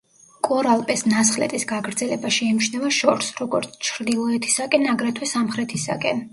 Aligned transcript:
კორალპეს 0.45 1.03
ნასხლეტის 1.11 1.65
გაგრძელება 1.73 2.33
შეიმჩნევა 2.39 2.91
შორს, 3.01 3.29
როგორც 3.43 3.79
ჩრდილოეთისაკენ, 3.91 4.91
აგრეთვე 4.97 5.33
სამხრეთისაკენ. 5.37 6.29